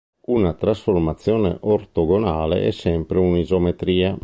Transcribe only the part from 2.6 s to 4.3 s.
è sempre un'isometria.